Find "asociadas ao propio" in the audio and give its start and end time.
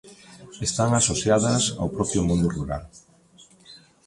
1.01-2.21